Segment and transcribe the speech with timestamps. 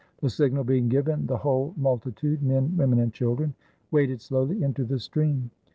[0.19, 3.53] The signal being given, the whole mul titude, men, women, and children,
[3.91, 5.51] waded slowly into the stream.